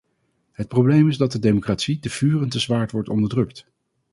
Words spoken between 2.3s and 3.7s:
en te zwaard wordt onderdrukt.